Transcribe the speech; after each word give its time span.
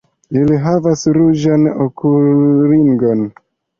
Ili 0.39 0.55
havas 0.63 1.03
ruĝan 1.17 1.67
okulringon. 1.87 3.23